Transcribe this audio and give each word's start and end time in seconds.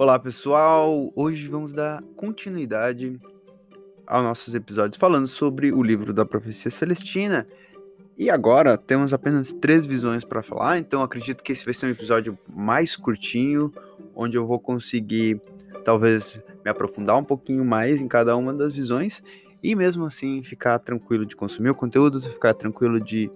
Olá 0.00 0.18
pessoal, 0.18 1.12
hoje 1.14 1.46
vamos 1.46 1.74
dar 1.74 2.02
continuidade 2.16 3.20
aos 4.06 4.24
nossos 4.24 4.54
episódios 4.54 4.96
falando 4.96 5.28
sobre 5.28 5.74
o 5.74 5.82
livro 5.82 6.14
da 6.14 6.24
Profecia 6.24 6.70
Celestina. 6.70 7.46
E 8.16 8.30
agora 8.30 8.78
temos 8.78 9.12
apenas 9.12 9.52
três 9.52 9.84
visões 9.84 10.24
para 10.24 10.42
falar, 10.42 10.78
então 10.78 11.02
acredito 11.02 11.44
que 11.44 11.52
esse 11.52 11.66
vai 11.66 11.74
ser 11.74 11.84
um 11.84 11.90
episódio 11.90 12.38
mais 12.48 12.96
curtinho, 12.96 13.70
onde 14.16 14.38
eu 14.38 14.46
vou 14.46 14.58
conseguir 14.58 15.38
talvez 15.84 16.42
me 16.64 16.70
aprofundar 16.70 17.18
um 17.18 17.24
pouquinho 17.24 17.62
mais 17.62 18.00
em 18.00 18.08
cada 18.08 18.34
uma 18.38 18.54
das 18.54 18.72
visões 18.72 19.22
e 19.62 19.76
mesmo 19.76 20.06
assim 20.06 20.42
ficar 20.42 20.78
tranquilo 20.78 21.26
de 21.26 21.36
consumir 21.36 21.68
o 21.68 21.74
conteúdo, 21.74 22.22
ficar 22.22 22.54
tranquilo 22.54 22.98
de 22.98 23.30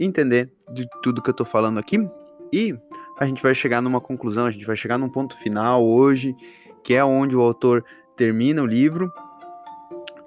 entender 0.00 0.50
de 0.72 0.88
tudo 1.04 1.22
que 1.22 1.30
eu 1.30 1.34
estou 1.34 1.46
falando 1.46 1.78
aqui. 1.78 2.04
E 2.52 2.76
a 3.18 3.26
gente 3.26 3.42
vai 3.42 3.54
chegar 3.54 3.80
numa 3.80 4.00
conclusão, 4.00 4.46
a 4.46 4.50
gente 4.50 4.66
vai 4.66 4.76
chegar 4.76 4.98
num 4.98 5.08
ponto 5.08 5.36
final 5.36 5.84
hoje, 5.84 6.36
que 6.82 6.94
é 6.94 7.04
onde 7.04 7.36
o 7.36 7.40
autor 7.40 7.84
termina 8.16 8.62
o 8.62 8.66
livro 8.66 9.12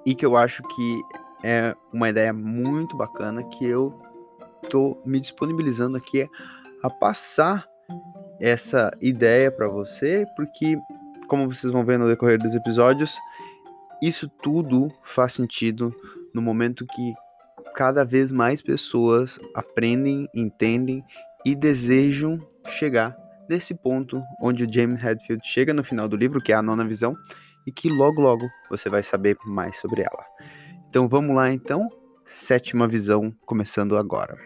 e 0.06 0.16
que 0.16 0.26
eu 0.26 0.36
acho 0.38 0.64
que 0.64 1.02
é 1.44 1.76
uma 1.94 2.10
ideia 2.10 2.34
muito 2.34 2.96
bacana 2.96 3.44
que 3.44 3.66
eu 3.66 3.94
tô 4.70 4.98
me 5.06 5.20
disponibilizando 5.20 5.98
aqui 5.98 6.28
a 6.82 6.90
passar 6.90 7.68
essa 8.40 8.92
ideia 9.02 9.52
para 9.52 9.68
você, 9.68 10.26
porque 10.36 10.78
como 11.28 11.50
vocês 11.50 11.72
vão 11.72 11.84
ver 11.84 12.00
no 12.00 12.08
decorrer 12.08 12.40
dos 12.40 12.56
episódios, 12.56 13.18
isso 14.02 14.30
tudo 14.42 14.92
faz 15.04 15.34
sentido 15.34 15.94
no 16.34 16.42
momento 16.42 16.86
que 16.86 17.14
cada 17.76 18.04
vez 18.04 18.32
mais 18.32 18.62
pessoas 18.62 19.40
aprendem, 19.54 20.28
entendem 20.34 21.04
e 21.46 21.56
desejam 21.56 22.40
chegar 22.68 23.16
nesse 23.50 23.74
ponto 23.74 24.22
onde 24.42 24.64
o 24.64 24.72
James 24.72 25.04
Hadfield 25.04 25.46
chega 25.46 25.74
no 25.74 25.84
final 25.84 26.08
do 26.08 26.18
livro, 26.18 26.42
que 26.42 26.52
é 26.52 26.56
a 26.56 26.62
nona 26.62 26.86
visão, 26.86 27.16
e 27.66 27.72
que 27.72 27.90
logo 27.90 28.22
logo 28.22 28.48
você 28.70 28.90
vai 28.90 29.04
saber 29.04 29.38
mais 29.46 29.78
sobre 29.78 30.02
ela. 30.02 30.26
Então 30.90 31.08
vamos 31.08 31.36
lá 31.36 31.52
então, 31.52 31.90
sétima 32.24 32.88
visão 32.88 33.32
começando 33.46 33.98
agora. 33.98 34.38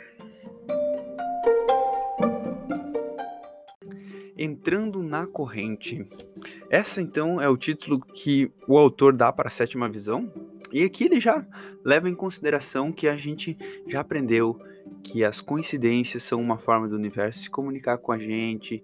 Entrando 4.38 5.04
na 5.04 5.28
corrente. 5.28 6.04
Essa 6.70 7.02
então 7.02 7.40
é 7.40 7.48
o 7.48 7.58
título 7.58 8.00
que 8.00 8.52
o 8.68 8.78
autor 8.78 9.16
dá 9.16 9.32
para 9.32 9.50
a 9.50 9.52
sétima 9.52 9.90
visão, 9.90 10.32
e 10.72 10.84
aqui 10.84 11.04
ele 11.04 11.20
já 11.20 11.46
leva 11.84 12.10
em 12.10 12.16
consideração 12.16 12.92
que 12.92 13.08
a 13.08 13.18
gente 13.18 13.58
já 13.88 14.00
aprendeu 14.00 14.58
que 15.04 15.24
as 15.24 15.42
coincidências 15.42 16.24
são 16.24 16.42
uma 16.42 16.58
forma 16.58 16.88
do 16.88 16.96
universo 16.96 17.42
se 17.42 17.50
comunicar 17.50 17.98
com 17.98 18.12
a 18.12 18.20
gente, 18.20 18.84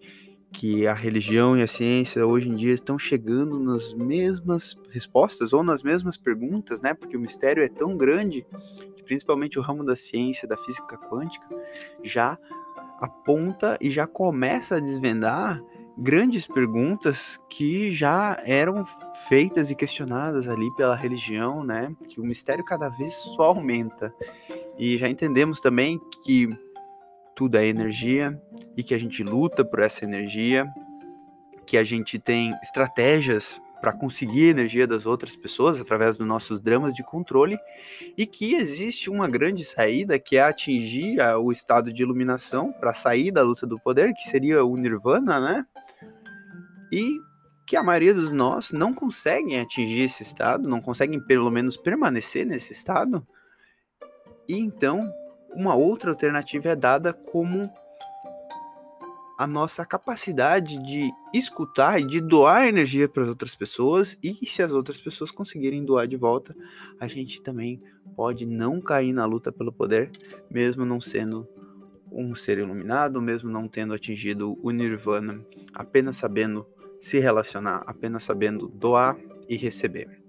que 0.51 0.87
a 0.87 0.93
religião 0.93 1.57
e 1.57 1.61
a 1.61 1.67
ciência 1.67 2.25
hoje 2.25 2.49
em 2.49 2.55
dia 2.55 2.73
estão 2.73 2.97
chegando 2.97 3.59
nas 3.59 3.93
mesmas 3.93 4.75
respostas 4.89 5.53
ou 5.53 5.63
nas 5.63 5.83
mesmas 5.83 6.17
perguntas, 6.17 6.81
né? 6.81 6.93
Porque 6.93 7.17
o 7.17 7.19
mistério 7.19 7.63
é 7.63 7.67
tão 7.67 7.97
grande 7.97 8.45
que 8.95 9.03
principalmente 9.03 9.59
o 9.59 9.61
ramo 9.61 9.83
da 9.83 9.95
ciência, 9.95 10.47
da 10.47 10.57
física 10.57 10.97
quântica, 10.97 11.45
já 12.03 12.37
aponta 12.99 13.77
e 13.79 13.89
já 13.89 14.07
começa 14.07 14.77
a 14.77 14.79
desvendar 14.79 15.61
grandes 15.97 16.45
perguntas 16.45 17.39
que 17.49 17.89
já 17.89 18.39
eram 18.45 18.85
feitas 19.27 19.71
e 19.71 19.75
questionadas 19.75 20.47
ali 20.47 20.69
pela 20.75 20.95
religião, 20.95 21.63
né? 21.63 21.91
Que 22.07 22.21
o 22.21 22.25
mistério 22.25 22.63
cada 22.63 22.87
vez 22.87 23.13
só 23.13 23.43
aumenta. 23.43 24.13
E 24.77 24.97
já 24.97 25.09
entendemos 25.09 25.59
também 25.59 25.99
que 26.23 26.47
tudo 27.35 27.57
é 27.57 27.65
energia 27.65 28.39
e 28.75 28.83
que 28.83 28.93
a 28.93 28.99
gente 28.99 29.23
luta 29.23 29.65
por 29.65 29.79
essa 29.79 30.05
energia, 30.05 30.67
que 31.65 31.77
a 31.77 31.83
gente 31.83 32.19
tem 32.19 32.53
estratégias 32.61 33.59
para 33.81 33.93
conseguir 33.93 34.47
a 34.47 34.51
energia 34.51 34.87
das 34.87 35.05
outras 35.05 35.35
pessoas 35.35 35.79
através 35.79 36.17
dos 36.17 36.25
nossos 36.25 36.59
dramas 36.59 36.93
de 36.93 37.03
controle 37.03 37.57
e 38.17 38.25
que 38.25 38.55
existe 38.55 39.09
uma 39.09 39.27
grande 39.27 39.63
saída 39.63 40.17
que 40.17 40.37
é 40.37 40.41
atingir 40.41 41.19
o 41.39 41.51
estado 41.51 41.93
de 41.93 42.01
iluminação 42.01 42.71
para 42.71 42.93
sair 42.93 43.31
da 43.31 43.43
luta 43.43 43.67
do 43.67 43.79
poder, 43.79 44.13
que 44.13 44.27
seria 44.27 44.63
o 44.63 44.75
nirvana, 44.75 45.39
né? 45.39 45.65
E 46.91 47.19
que 47.65 47.75
a 47.75 47.83
maioria 47.83 48.13
dos 48.13 48.31
nós 48.31 48.71
não 48.71 48.93
conseguem 48.93 49.59
atingir 49.59 50.01
esse 50.01 50.23
estado, 50.23 50.69
não 50.69 50.79
conseguem 50.79 51.19
pelo 51.19 51.51
menos 51.51 51.75
permanecer 51.75 52.45
nesse 52.45 52.71
estado. 52.71 53.27
E 54.47 54.55
então, 54.55 55.11
uma 55.53 55.75
outra 55.75 56.11
alternativa 56.11 56.69
é 56.69 56.75
dada 56.75 57.11
como 57.11 57.69
a 59.37 59.45
nossa 59.45 59.85
capacidade 59.85 60.81
de 60.81 61.11
escutar 61.31 61.99
e 61.99 62.05
de 62.05 62.19
doar 62.19 62.67
energia 62.67 63.07
para 63.07 63.21
as 63.21 63.29
outras 63.29 63.55
pessoas, 63.55 64.17
e 64.23 64.33
se 64.47 64.63
as 64.63 64.71
outras 64.71 64.99
pessoas 64.99 65.29
conseguirem 65.29 65.85
doar 65.85 66.07
de 66.07 66.17
volta, 66.17 66.55
a 66.99 67.07
gente 67.07 67.41
também 67.41 67.79
pode 68.15 68.47
não 68.47 68.81
cair 68.81 69.13
na 69.13 69.25
luta 69.25 69.51
pelo 69.51 69.71
poder, 69.71 70.09
mesmo 70.49 70.85
não 70.85 70.99
sendo 70.99 71.47
um 72.11 72.33
ser 72.33 72.57
iluminado, 72.57 73.21
mesmo 73.21 73.51
não 73.51 73.67
tendo 73.67 73.93
atingido 73.93 74.57
o 74.63 74.71
nirvana, 74.71 75.45
apenas 75.73 76.17
sabendo 76.17 76.65
se 76.99 77.19
relacionar, 77.19 77.83
apenas 77.85 78.23
sabendo 78.23 78.67
doar 78.67 79.17
e 79.47 79.55
receber. 79.55 80.21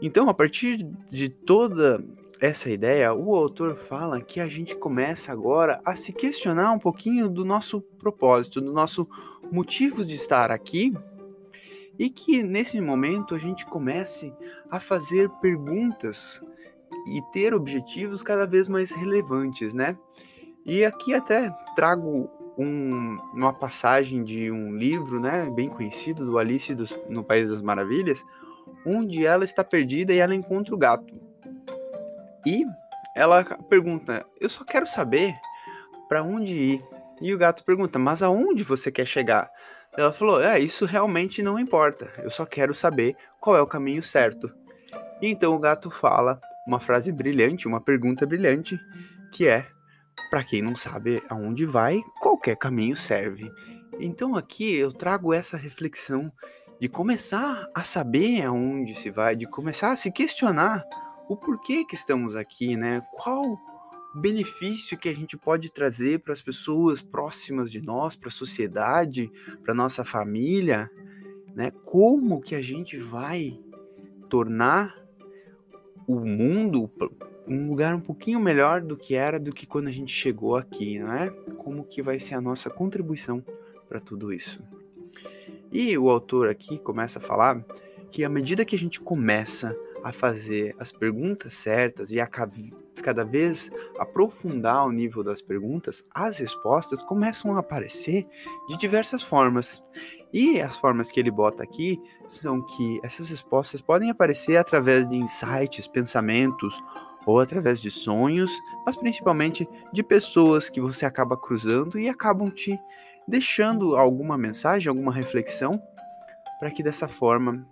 Então, 0.00 0.28
a 0.28 0.34
partir 0.34 0.82
de 1.10 1.28
toda 1.28 2.04
essa 2.40 2.68
ideia, 2.68 3.14
o 3.14 3.34
autor 3.34 3.76
fala 3.76 4.20
que 4.20 4.40
a 4.40 4.48
gente 4.48 4.76
começa 4.76 5.32
agora 5.32 5.80
a 5.84 5.94
se 5.94 6.12
questionar 6.12 6.72
um 6.72 6.78
pouquinho 6.78 7.28
do 7.28 7.44
nosso 7.44 7.80
propósito, 7.80 8.60
do 8.60 8.72
nosso 8.72 9.08
motivo 9.50 10.04
de 10.04 10.14
estar 10.14 10.50
aqui, 10.50 10.92
e 11.98 12.10
que 12.10 12.42
nesse 12.42 12.80
momento 12.80 13.34
a 13.34 13.38
gente 13.38 13.64
comece 13.64 14.34
a 14.70 14.80
fazer 14.80 15.30
perguntas 15.40 16.42
e 17.06 17.22
ter 17.32 17.54
objetivos 17.54 18.22
cada 18.22 18.46
vez 18.46 18.68
mais 18.68 18.92
relevantes, 18.92 19.72
né? 19.72 19.96
E 20.66 20.84
aqui 20.84 21.14
até 21.14 21.50
trago 21.76 22.28
um, 22.56 23.18
uma 23.32 23.52
passagem 23.52 24.22
de 24.22 24.50
um 24.50 24.74
livro, 24.74 25.20
né, 25.20 25.50
bem 25.50 25.68
conhecido, 25.68 26.24
do 26.24 26.38
Alice 26.38 26.74
dos, 26.74 26.96
no 27.08 27.24
País 27.24 27.50
das 27.50 27.62
Maravilhas, 27.62 28.22
onde 28.86 29.26
ela 29.26 29.44
está 29.44 29.64
perdida 29.64 30.12
e 30.12 30.18
ela 30.18 30.34
encontra 30.34 30.74
o 30.74 30.78
gato. 30.78 31.14
E 32.46 32.64
ela 33.16 33.44
pergunta: 33.68 34.24
Eu 34.40 34.48
só 34.48 34.64
quero 34.64 34.86
saber 34.86 35.34
para 36.08 36.22
onde 36.22 36.54
ir. 36.54 36.82
E 37.20 37.32
o 37.32 37.38
gato 37.38 37.64
pergunta: 37.64 37.98
Mas 37.98 38.22
aonde 38.22 38.62
você 38.62 38.90
quer 38.90 39.06
chegar? 39.06 39.50
Ela 39.96 40.12
falou: 40.12 40.42
É, 40.42 40.58
isso 40.58 40.84
realmente 40.84 41.42
não 41.42 41.58
importa. 41.58 42.10
Eu 42.18 42.30
só 42.30 42.44
quero 42.44 42.74
saber 42.74 43.16
qual 43.40 43.56
é 43.56 43.62
o 43.62 43.66
caminho 43.66 44.02
certo. 44.02 44.52
E 45.22 45.28
então 45.28 45.54
o 45.54 45.58
gato 45.58 45.90
fala 45.90 46.38
uma 46.66 46.80
frase 46.80 47.12
brilhante, 47.12 47.68
uma 47.68 47.80
pergunta 47.80 48.26
brilhante, 48.26 48.78
que 49.32 49.46
é: 49.48 49.66
para 50.30 50.44
quem 50.44 50.62
não 50.62 50.74
sabe 50.74 51.22
aonde 51.28 51.64
vai, 51.64 52.00
qualquer 52.20 52.56
caminho 52.56 52.96
serve. 52.96 53.50
Então 54.00 54.34
aqui 54.34 54.74
eu 54.74 54.92
trago 54.92 55.32
essa 55.32 55.56
reflexão 55.56 56.32
de 56.80 56.88
começar 56.88 57.68
a 57.74 57.84
saber 57.84 58.42
aonde 58.42 58.94
se 58.94 59.10
vai, 59.10 59.36
de 59.36 59.46
começar 59.46 59.92
a 59.92 59.96
se 59.96 60.10
questionar 60.10 60.84
o 61.28 61.36
porquê 61.36 61.84
que 61.84 61.94
estamos 61.94 62.36
aqui, 62.36 62.76
né? 62.76 63.00
Qual 63.12 63.58
benefício 64.14 64.98
que 64.98 65.08
a 65.08 65.14
gente 65.14 65.36
pode 65.36 65.72
trazer 65.72 66.20
para 66.20 66.32
as 66.32 66.42
pessoas 66.42 67.02
próximas 67.02 67.70
de 67.70 67.80
nós, 67.80 68.16
para 68.16 68.28
a 68.28 68.32
sociedade, 68.32 69.30
para 69.62 69.74
nossa 69.74 70.04
família, 70.04 70.90
né? 71.54 71.70
Como 71.84 72.40
que 72.40 72.54
a 72.54 72.62
gente 72.62 72.96
vai 72.96 73.58
tornar 74.28 74.94
o 76.06 76.20
mundo 76.20 76.90
um 77.46 77.66
lugar 77.66 77.94
um 77.94 78.00
pouquinho 78.00 78.40
melhor 78.40 78.80
do 78.80 78.96
que 78.96 79.14
era 79.14 79.38
do 79.38 79.52
que 79.52 79.66
quando 79.66 79.88
a 79.88 79.92
gente 79.92 80.12
chegou 80.12 80.56
aqui, 80.56 80.98
não 80.98 81.12
é? 81.12 81.30
Como 81.56 81.84
que 81.84 82.02
vai 82.02 82.18
ser 82.18 82.34
a 82.34 82.40
nossa 82.40 82.70
contribuição 82.70 83.44
para 83.88 84.00
tudo 84.00 84.32
isso? 84.32 84.62
E 85.70 85.96
o 85.98 86.08
autor 86.08 86.48
aqui 86.48 86.78
começa 86.78 87.18
a 87.18 87.22
falar 87.22 87.64
que 88.10 88.24
à 88.24 88.28
medida 88.28 88.64
que 88.64 88.76
a 88.76 88.78
gente 88.78 89.00
começa 89.00 89.76
a 90.04 90.12
fazer 90.12 90.74
as 90.78 90.92
perguntas 90.92 91.54
certas 91.54 92.10
e 92.10 92.20
a 92.20 92.26
cada 92.26 93.24
vez 93.24 93.70
aprofundar 93.98 94.86
o 94.86 94.92
nível 94.92 95.24
das 95.24 95.42
perguntas, 95.42 96.04
as 96.14 96.38
respostas 96.38 97.02
começam 97.02 97.56
a 97.56 97.60
aparecer 97.60 98.26
de 98.68 98.76
diversas 98.76 99.22
formas. 99.22 99.82
E 100.32 100.60
as 100.60 100.76
formas 100.76 101.10
que 101.10 101.18
ele 101.18 101.30
bota 101.30 101.62
aqui 101.62 101.98
são 102.26 102.60
que 102.60 103.00
essas 103.02 103.30
respostas 103.30 103.80
podem 103.80 104.10
aparecer 104.10 104.58
através 104.58 105.08
de 105.08 105.16
insights, 105.16 105.88
pensamentos 105.88 106.78
ou 107.26 107.40
através 107.40 107.80
de 107.80 107.90
sonhos, 107.90 108.52
mas 108.84 108.96
principalmente 108.96 109.68
de 109.92 110.02
pessoas 110.02 110.68
que 110.68 110.80
você 110.80 111.06
acaba 111.06 111.36
cruzando 111.36 111.98
e 111.98 112.08
acabam 112.08 112.50
te 112.50 112.78
deixando 113.26 113.96
alguma 113.96 114.36
mensagem, 114.36 114.88
alguma 114.88 115.12
reflexão, 115.12 115.80
para 116.58 116.70
que 116.70 116.82
dessa 116.82 117.08
forma 117.08 117.66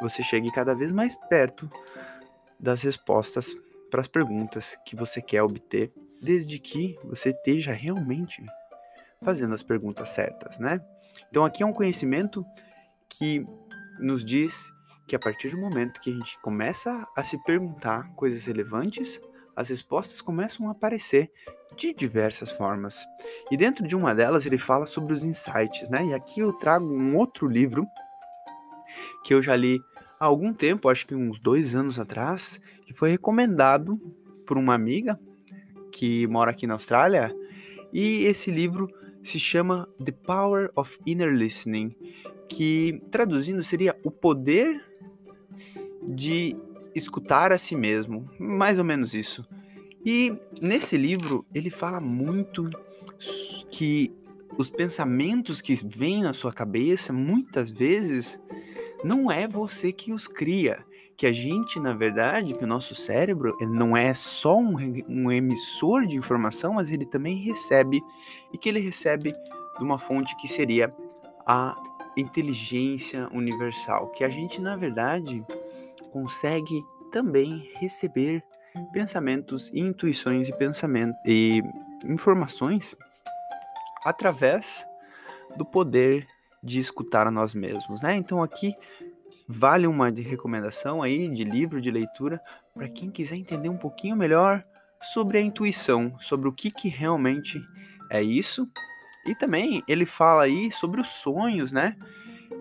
você 0.00 0.22
chegue 0.22 0.50
cada 0.50 0.74
vez 0.74 0.92
mais 0.92 1.14
perto 1.28 1.70
das 2.58 2.82
respostas 2.82 3.54
para 3.90 4.00
as 4.00 4.08
perguntas 4.08 4.76
que 4.84 4.96
você 4.96 5.22
quer 5.22 5.42
obter, 5.42 5.92
desde 6.20 6.58
que 6.58 6.98
você 7.04 7.30
esteja 7.30 7.72
realmente 7.72 8.44
fazendo 9.22 9.54
as 9.54 9.62
perguntas 9.62 10.10
certas, 10.10 10.58
né? 10.58 10.80
Então 11.30 11.44
aqui 11.44 11.62
é 11.62 11.66
um 11.66 11.72
conhecimento 11.72 12.44
que 13.08 13.46
nos 13.98 14.24
diz 14.24 14.72
que 15.06 15.14
a 15.14 15.18
partir 15.18 15.50
do 15.50 15.58
momento 15.58 16.00
que 16.00 16.10
a 16.10 16.14
gente 16.14 16.38
começa 16.40 17.06
a 17.16 17.22
se 17.22 17.42
perguntar 17.44 18.08
coisas 18.14 18.44
relevantes, 18.44 19.20
as 19.56 19.68
respostas 19.68 20.20
começam 20.20 20.68
a 20.68 20.72
aparecer 20.72 21.30
de 21.76 21.92
diversas 21.92 22.50
formas. 22.50 23.04
E 23.50 23.56
dentro 23.56 23.86
de 23.86 23.94
uma 23.94 24.14
delas 24.14 24.46
ele 24.46 24.58
fala 24.58 24.86
sobre 24.86 25.12
os 25.12 25.24
insights, 25.24 25.88
né? 25.88 26.06
E 26.06 26.14
aqui 26.14 26.40
eu 26.40 26.52
trago 26.52 26.86
um 26.86 27.16
outro 27.16 27.46
livro 27.46 27.86
que 29.24 29.34
eu 29.34 29.42
já 29.42 29.56
li 29.56 29.80
há 30.18 30.26
algum 30.26 30.52
tempo, 30.52 30.88
acho 30.88 31.06
que 31.06 31.14
uns 31.14 31.38
dois 31.38 31.74
anos 31.74 31.98
atrás, 31.98 32.60
que 32.86 32.94
foi 32.94 33.10
recomendado 33.10 33.96
por 34.46 34.56
uma 34.56 34.74
amiga 34.74 35.18
que 35.92 36.26
mora 36.26 36.50
aqui 36.50 36.66
na 36.66 36.74
Austrália. 36.74 37.34
E 37.92 38.24
esse 38.24 38.50
livro 38.50 38.88
se 39.22 39.38
chama 39.38 39.88
The 40.04 40.12
Power 40.12 40.70
of 40.76 40.98
Inner 41.06 41.32
Listening, 41.32 41.96
que 42.48 43.00
traduzindo 43.10 43.62
seria 43.62 43.98
o 44.04 44.10
poder 44.10 44.82
de 46.06 46.56
escutar 46.94 47.52
a 47.52 47.58
si 47.58 47.76
mesmo, 47.76 48.24
mais 48.38 48.78
ou 48.78 48.84
menos 48.84 49.14
isso. 49.14 49.46
E 50.04 50.36
nesse 50.60 50.96
livro 50.96 51.44
ele 51.54 51.70
fala 51.70 52.00
muito 52.00 52.68
que 53.70 54.12
os 54.58 54.70
pensamentos 54.70 55.60
que 55.60 55.74
vêm 55.74 56.22
na 56.22 56.32
sua 56.32 56.52
cabeça 56.52 57.12
muitas 57.12 57.70
vezes 57.70 58.38
não 59.02 59.30
é 59.30 59.48
você 59.48 59.92
que 59.92 60.12
os 60.12 60.28
cria, 60.28 60.84
que 61.16 61.26
a 61.26 61.32
gente, 61.32 61.78
na 61.78 61.92
verdade, 61.92 62.54
que 62.54 62.64
o 62.64 62.66
nosso 62.66 62.94
cérebro 62.94 63.56
não 63.60 63.96
é 63.96 64.12
só 64.14 64.56
um, 64.56 64.76
um 65.08 65.30
emissor 65.30 66.06
de 66.06 66.16
informação, 66.16 66.74
mas 66.74 66.90
ele 66.90 67.04
também 67.04 67.36
recebe. 67.36 68.02
E 68.52 68.58
que 68.58 68.68
ele 68.68 68.80
recebe 68.80 69.32
de 69.78 69.84
uma 69.84 69.98
fonte 69.98 70.36
que 70.36 70.48
seria 70.48 70.94
a 71.46 71.76
inteligência 72.16 73.28
universal, 73.32 74.08
que 74.10 74.24
a 74.24 74.28
gente, 74.28 74.60
na 74.60 74.76
verdade, 74.76 75.44
consegue 76.14 76.86
também 77.10 77.68
receber 77.80 78.40
pensamentos, 78.92 79.68
intuições 79.74 80.48
e 80.48 80.56
pensamentos 80.56 81.20
e 81.26 81.60
informações 82.06 82.94
através 84.04 84.86
do 85.56 85.64
poder 85.64 86.24
de 86.62 86.78
escutar 86.78 87.26
a 87.26 87.32
nós 87.32 87.52
mesmos, 87.52 88.00
né? 88.00 88.14
Então 88.14 88.40
aqui 88.40 88.72
vale 89.48 89.88
uma 89.88 90.08
recomendação 90.08 91.02
aí 91.02 91.28
de 91.34 91.42
livro 91.42 91.80
de 91.80 91.90
leitura 91.90 92.40
para 92.72 92.88
quem 92.88 93.10
quiser 93.10 93.34
entender 93.34 93.68
um 93.68 93.76
pouquinho 93.76 94.14
melhor 94.14 94.64
sobre 95.00 95.38
a 95.38 95.40
intuição, 95.40 96.16
sobre 96.20 96.48
o 96.48 96.52
que, 96.52 96.70
que 96.70 96.88
realmente 96.88 97.60
é 98.08 98.22
isso. 98.22 98.68
E 99.26 99.34
também 99.34 99.82
ele 99.88 100.06
fala 100.06 100.44
aí 100.44 100.70
sobre 100.70 101.00
os 101.00 101.10
sonhos, 101.10 101.72
né? 101.72 101.96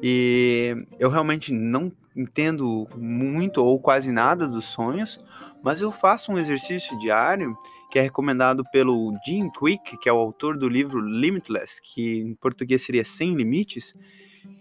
E 0.01 0.87
eu 0.97 1.11
realmente 1.11 1.53
não 1.53 1.91
entendo 2.15 2.87
muito 2.95 3.63
ou 3.63 3.79
quase 3.79 4.11
nada 4.11 4.47
dos 4.47 4.65
sonhos, 4.65 5.19
mas 5.63 5.81
eu 5.81 5.91
faço 5.91 6.31
um 6.31 6.37
exercício 6.37 6.97
diário 6.97 7.57
que 7.89 7.99
é 7.99 8.01
recomendado 8.01 8.63
pelo 8.71 9.13
Jim 9.25 9.49
Quick, 9.49 9.97
que 9.97 10.09
é 10.09 10.13
o 10.13 10.17
autor 10.17 10.57
do 10.57 10.67
livro 10.67 10.99
Limitless, 10.99 11.79
que 11.81 12.21
em 12.21 12.33
português 12.35 12.81
seria 12.81 13.05
Sem 13.05 13.35
Limites, 13.35 13.93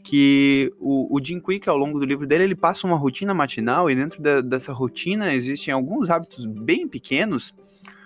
que 0.04 0.72
o, 0.78 1.16
o 1.16 1.24
Jim 1.24 1.40
Quick, 1.40 1.68
ao 1.68 1.76
longo 1.76 1.98
do 1.98 2.04
livro 2.04 2.26
dele, 2.26 2.44
ele 2.44 2.54
passa 2.54 2.86
uma 2.86 2.96
rotina 2.96 3.32
matinal 3.32 3.90
e 3.90 3.94
dentro 3.94 4.22
da, 4.22 4.40
dessa 4.40 4.72
rotina 4.72 5.34
existem 5.34 5.72
alguns 5.72 6.10
hábitos 6.10 6.46
bem 6.46 6.86
pequenos, 6.86 7.54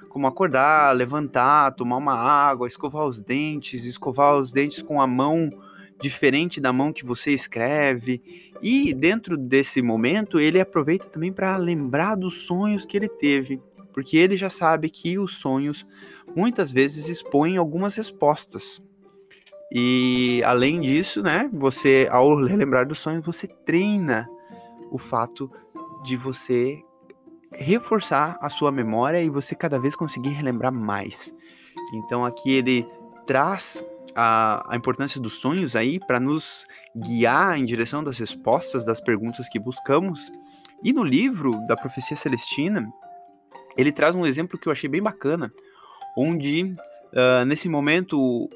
como 0.09 0.27
acordar, 0.27 0.95
levantar, 0.95 1.73
tomar 1.73 1.97
uma 1.97 2.15
água, 2.15 2.67
escovar 2.67 3.05
os 3.07 3.23
dentes, 3.23 3.85
escovar 3.85 4.37
os 4.37 4.51
dentes 4.53 4.81
com 4.81 5.01
a 5.01 5.07
mão 5.07 5.51
diferente 6.01 6.61
da 6.61 6.73
mão 6.73 6.93
que 6.93 7.05
você 7.05 7.33
escreve. 7.33 8.23
E 8.63 8.93
dentro 8.95 9.37
desse 9.37 9.83
momento, 9.83 10.39
ele 10.39 10.61
aproveita 10.61 11.09
também 11.09 11.33
para 11.33 11.57
lembrar 11.57 12.15
dos 12.15 12.47
sonhos 12.47 12.85
que 12.85 12.97
ele 12.97 13.09
teve, 13.09 13.61
porque 13.93 14.17
ele 14.17 14.37
já 14.37 14.51
sabe 14.51 14.91
que 14.91 15.19
os 15.19 15.37
sonhos 15.37 15.87
muitas 16.35 16.71
vezes 16.71 17.09
expõem 17.09 17.57
algumas 17.57 17.95
respostas. 17.95 18.83
E 19.73 20.43
além 20.45 20.81
disso, 20.81 21.23
né, 21.23 21.51
você 21.53 22.09
ao 22.11 22.37
relembrar 22.45 22.87
dos 22.87 22.99
sonhos, 22.99 23.25
você 23.25 23.47
treina 23.47 24.29
o 24.91 24.99
fato 24.99 25.51
de 26.05 26.17
você 26.17 26.83
reforçar 27.53 28.39
a 28.41 28.49
sua 28.49 28.71
memória 28.71 29.23
e 29.23 29.31
você 29.31 29.55
cada 29.55 29.79
vez 29.79 29.97
conseguir 29.97 30.31
relembrar 30.31 30.73
mais. 30.73 31.35
Então 31.93 32.25
aqui 32.25 32.53
ele 32.53 32.87
traz 33.27 33.85
a, 34.17 34.73
a 34.73 34.77
importância 34.77 35.21
dos 35.21 35.35
sonhos 35.35 35.77
aí 35.77 36.01
para 36.01 36.19
nos 36.19 36.65
guiar 36.97 37.59
em 37.59 37.65
direção 37.65 38.03
das 38.03 38.19
respostas 38.19 38.83
das 38.83 38.99
perguntas 38.99 39.47
que 39.49 39.59
buscamos. 39.59 40.33
E 40.83 40.93
no 40.93 41.05
livro 41.05 41.55
da 41.69 41.77
Profecia 41.77 42.17
Celestina, 42.17 42.91
ele 43.77 43.93
traz 43.93 44.15
um 44.15 44.25
exemplo 44.25 44.59
que 44.59 44.69
eu 44.69 44.73
achei 44.73 44.89
bem 44.89 45.03
bacana, 45.03 45.53
onde 46.17 46.63
uh, 46.65 47.45
nesse 47.47 47.69
momento 47.69 48.19
o, 48.19 48.49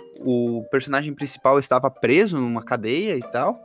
o 0.59 0.65
personagem 0.71 1.15
principal 1.15 1.59
estava 1.59 1.91
preso 1.91 2.39
numa 2.39 2.65
cadeia 2.65 3.17
e 3.17 3.31
tal, 3.31 3.61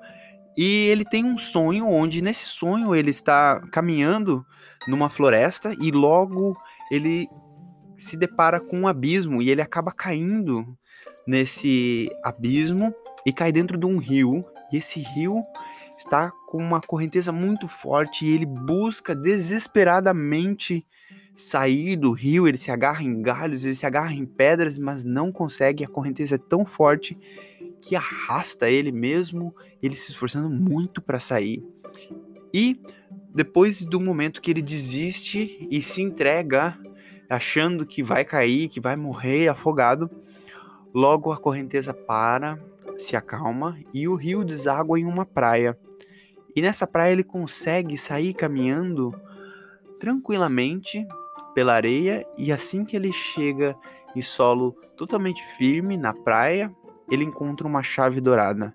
e 0.58 0.88
ele 0.88 1.06
tem 1.06 1.24
um 1.24 1.38
sonho 1.38 1.88
onde 1.88 2.22
nesse 2.22 2.46
sonho 2.46 2.94
ele 2.94 3.12
está 3.12 3.62
caminhando 3.72 4.46
numa 4.88 5.10
floresta 5.10 5.74
e 5.80 5.92
logo 5.92 6.58
ele 6.92 7.28
se 7.96 8.18
depara 8.18 8.60
com 8.60 8.82
um 8.82 8.88
abismo 8.88 9.42
e 9.42 9.50
ele 9.50 9.62
acaba 9.62 9.92
caindo 9.92 10.78
nesse 11.28 12.10
abismo 12.24 12.94
e 13.26 13.34
cai 13.34 13.52
dentro 13.52 13.78
de 13.78 13.86
um 13.86 13.98
rio. 13.98 14.46
E 14.72 14.78
esse 14.78 15.00
rio 15.00 15.44
está 15.98 16.32
com 16.48 16.58
uma 16.58 16.82
correnteza 16.82 17.32
muito 17.32 17.68
forte 17.68 18.26
e 18.26 18.34
ele 18.34 18.46
busca 18.46 19.16
desesperadamente 19.16 20.86
sair 21.34 21.96
do 21.96 22.12
rio. 22.12 22.48
Ele 22.48 22.58
se 22.58 22.72
agarra 22.72 23.04
em 23.04 23.22
galhos, 23.22 23.66
ele 23.66 23.76
se 23.76 23.86
agarra 23.86 24.14
em 24.14 24.26
pedras, 24.26 24.78
mas 24.78 25.04
não 25.04 25.32
consegue. 25.32 25.84
A 25.84 25.90
correnteza 25.90 26.36
é 26.36 26.40
tão 26.40 26.66
forte 26.66 27.18
que 27.82 27.96
arrasta 27.96 28.70
ele 28.70 28.92
mesmo, 28.92 29.56
ele 29.82 29.96
se 29.96 30.12
esforçando 30.12 30.50
muito 30.50 31.02
para 31.02 31.20
sair. 31.20 31.64
E 32.54 32.82
depois 33.34 33.84
do 33.84 34.00
momento 34.00 34.42
que 34.42 34.50
ele 34.50 34.62
desiste 34.62 35.68
e 35.70 35.82
se 35.82 36.02
entrega, 36.02 36.80
achando 37.30 37.86
que 37.86 38.02
vai 38.02 38.24
cair, 38.24 38.70
que 38.70 38.80
vai 38.80 38.96
morrer 38.96 39.50
afogado, 39.50 40.10
Logo 40.96 41.34
a 41.34 41.38
correnteza 41.38 41.94
para, 41.94 42.58
se 42.98 43.18
acalma 43.18 43.78
e 43.94 44.08
o 44.08 44.16
rio 44.16 44.46
deságua 44.46 44.98
em 44.98 45.04
uma 45.04 45.26
praia. 45.26 45.78
E 46.56 46.62
nessa 46.62 46.88
praia 46.88 47.12
ele 47.12 47.24
consegue 47.26 47.98
sair 47.98 48.34
caminhando 48.34 49.14
tranquilamente 50.00 51.06
pela 51.54 51.74
areia 51.74 52.26
e 52.38 52.50
assim 52.50 52.86
que 52.86 52.96
ele 52.96 53.12
chega 53.12 53.76
em 54.16 54.22
solo 54.22 54.72
totalmente 54.96 55.44
firme 55.58 55.98
na 55.98 56.14
praia, 56.14 56.74
ele 57.12 57.26
encontra 57.26 57.68
uma 57.68 57.84
chave 57.84 58.22
dourada. 58.22 58.74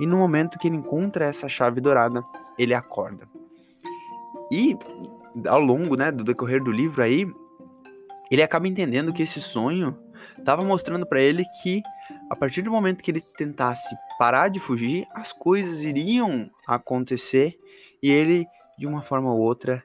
E 0.00 0.06
no 0.06 0.16
momento 0.16 0.58
que 0.58 0.66
ele 0.66 0.76
encontra 0.76 1.24
essa 1.24 1.48
chave 1.48 1.80
dourada, 1.80 2.20
ele 2.58 2.74
acorda. 2.74 3.28
E 4.50 4.76
ao 5.46 5.60
longo, 5.60 5.94
né, 5.94 6.10
do 6.10 6.24
decorrer 6.24 6.60
do 6.60 6.72
livro 6.72 7.00
aí, 7.00 7.32
ele 8.28 8.42
acaba 8.42 8.66
entendendo 8.66 9.12
que 9.12 9.22
esse 9.22 9.40
sonho 9.40 9.96
estava 10.38 10.64
mostrando 10.64 11.06
para 11.06 11.20
ele 11.20 11.44
que 11.62 11.82
a 12.28 12.36
partir 12.36 12.62
do 12.62 12.70
momento 12.70 13.02
que 13.02 13.10
ele 13.10 13.20
tentasse 13.20 13.94
parar 14.18 14.48
de 14.48 14.60
fugir, 14.60 15.06
as 15.14 15.32
coisas 15.32 15.82
iriam 15.82 16.50
acontecer 16.66 17.58
e 18.02 18.10
ele, 18.10 18.46
de 18.78 18.86
uma 18.86 19.02
forma 19.02 19.32
ou 19.32 19.40
outra, 19.40 19.82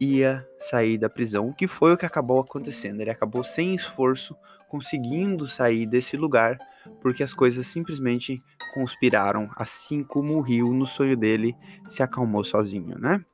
ia 0.00 0.42
sair 0.58 0.96
da 0.96 1.10
prisão, 1.10 1.52
que 1.52 1.66
foi 1.66 1.92
o 1.92 1.96
que 1.96 2.06
acabou 2.06 2.40
acontecendo. 2.40 3.00
Ele 3.00 3.10
acabou 3.10 3.44
sem 3.44 3.74
esforço 3.74 4.34
conseguindo 4.68 5.46
sair 5.46 5.84
desse 5.84 6.16
lugar, 6.16 6.58
porque 7.00 7.22
as 7.22 7.34
coisas 7.34 7.66
simplesmente 7.66 8.40
conspiraram, 8.72 9.50
assim 9.56 10.04
como 10.04 10.34
o 10.34 10.40
rio 10.40 10.72
no 10.72 10.86
sonho 10.86 11.16
dele 11.16 11.56
se 11.88 12.02
acalmou 12.02 12.44
sozinho, 12.44 12.96
né? 12.98 13.24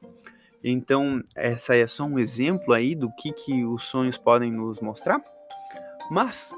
Então, 0.64 1.22
essa 1.36 1.76
é 1.76 1.86
só 1.86 2.04
um 2.04 2.18
exemplo 2.18 2.72
aí 2.72 2.94
do 2.94 3.14
que, 3.14 3.32
que 3.32 3.64
os 3.64 3.84
sonhos 3.84 4.16
podem 4.18 4.50
nos 4.50 4.80
mostrar. 4.80 5.22
Mas 6.10 6.54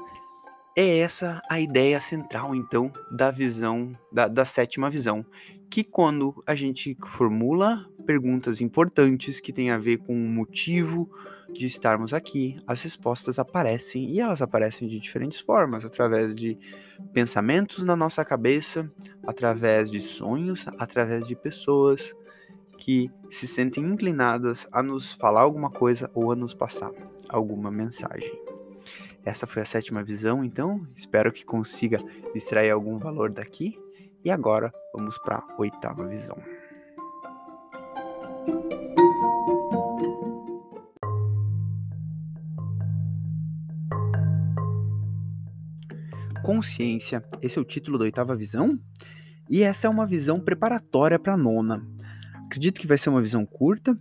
é 0.75 0.99
essa 0.99 1.41
a 1.49 1.59
ideia 1.59 1.99
central, 1.99 2.55
então, 2.55 2.91
da 3.11 3.31
visão, 3.31 3.95
da, 4.11 4.27
da 4.27 4.45
sétima 4.45 4.89
visão, 4.89 5.25
que 5.69 5.83
quando 5.83 6.33
a 6.47 6.55
gente 6.55 6.97
formula 7.05 7.87
perguntas 8.05 8.59
importantes 8.59 9.39
que 9.39 9.53
têm 9.53 9.69
a 9.69 9.77
ver 9.77 9.97
com 9.97 10.13
o 10.13 10.29
motivo 10.29 11.09
de 11.51 11.65
estarmos 11.65 12.13
aqui, 12.13 12.59
as 12.65 12.81
respostas 12.81 13.37
aparecem 13.37 14.09
e 14.09 14.19
elas 14.19 14.41
aparecem 14.41 14.87
de 14.87 14.99
diferentes 14.99 15.39
formas, 15.39 15.85
através 15.85 16.35
de 16.35 16.57
pensamentos 17.13 17.83
na 17.83 17.95
nossa 17.95 18.23
cabeça, 18.25 18.87
através 19.27 19.91
de 19.91 19.99
sonhos, 19.99 20.65
através 20.79 21.27
de 21.27 21.35
pessoas 21.35 22.15
que 22.77 23.11
se 23.29 23.47
sentem 23.47 23.83
inclinadas 23.83 24.65
a 24.71 24.81
nos 24.81 25.13
falar 25.13 25.41
alguma 25.41 25.69
coisa 25.69 26.09
ou 26.13 26.31
a 26.31 26.35
nos 26.35 26.53
passar 26.53 26.91
alguma 27.27 27.69
mensagem. 27.69 28.48
Essa 29.29 29.45
foi 29.45 29.61
a 29.61 29.65
sétima 29.65 30.01
visão, 30.01 30.43
então 30.43 30.87
espero 30.95 31.31
que 31.31 31.45
consiga 31.45 32.03
extrair 32.33 32.71
algum 32.71 32.97
valor 32.97 33.29
daqui. 33.29 33.77
E 34.25 34.31
agora 34.31 34.73
vamos 34.91 35.19
para 35.19 35.35
a 35.35 35.55
oitava 35.59 36.01
visão. 36.07 36.35
Consciência, 46.43 47.23
esse 47.39 47.59
é 47.59 47.61
o 47.61 47.65
título 47.65 47.99
da 47.99 48.05
oitava 48.05 48.35
visão? 48.35 48.79
E 49.47 49.61
essa 49.61 49.85
é 49.85 49.89
uma 49.91 50.07
visão 50.07 50.39
preparatória 50.39 51.19
para 51.19 51.35
a 51.35 51.37
nona. 51.37 51.87
Acredito 52.47 52.81
que 52.81 52.87
vai 52.87 52.97
ser 52.97 53.11
uma 53.11 53.21
visão 53.21 53.45
curta, 53.45 53.95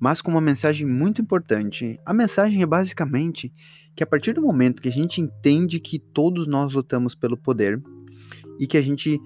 mas 0.00 0.22
com 0.22 0.30
uma 0.30 0.40
mensagem 0.40 0.86
muito 0.86 1.20
importante. 1.20 2.00
A 2.06 2.14
mensagem 2.14 2.62
é 2.62 2.66
basicamente 2.66 3.52
que 3.94 4.02
a 4.02 4.06
partir 4.06 4.32
do 4.32 4.40
momento 4.40 4.80
que 4.80 4.88
a 4.88 4.92
gente 4.92 5.20
entende 5.20 5.78
que 5.78 5.98
todos 5.98 6.46
nós 6.46 6.72
lutamos 6.72 7.14
pelo 7.14 7.36
poder 7.36 7.80
e 8.58 8.66
que 8.66 8.78
a 8.78 8.82
gente 8.82 9.20